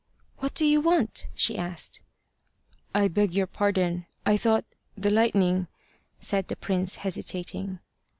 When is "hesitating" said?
6.95-7.77